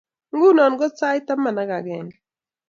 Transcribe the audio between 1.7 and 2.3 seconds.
akenge